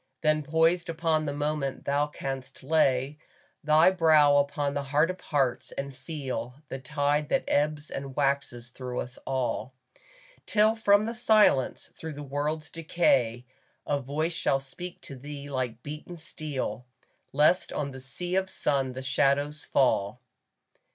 Then 0.21 0.41
poised 0.41 0.89
upon 0.89 1.25
the 1.25 1.31
moment 1.33 1.85
thou 1.85 2.07
canst 2.07 2.63
lay 2.63 3.19
Thy 3.63 3.91
brow 3.91 4.37
upon 4.37 4.73
the 4.73 4.85
Heart 4.85 5.11
of 5.11 5.21
Hearts, 5.21 5.71
and 5.73 5.95
feel 5.95 6.55
The 6.69 6.79
tide 6.79 7.29
that 7.29 7.43
ebbs 7.47 7.91
and 7.91 8.15
waxes 8.15 8.71
through 8.71 8.99
us 9.01 9.19
all; 9.27 9.75
Till 10.47 10.75
from 10.75 11.03
the 11.03 11.13
silence, 11.13 11.91
through 11.93 12.13
the 12.13 12.23
world's 12.23 12.71
decay, 12.71 13.45
A 13.85 13.99
voice 14.01 14.33
shall 14.33 14.59
speak 14.59 15.01
to 15.01 15.15
thee 15.15 15.51
like 15.51 15.83
beaten 15.83 16.17
steel, 16.17 16.87
Lest 17.31 17.71
on 17.71 17.91
thy 17.91 17.99
sea 17.99 18.33
of 18.35 18.49
sun 18.49 18.93
the 18.93 19.03
shadows 19.03 19.65
fall. 19.65 20.19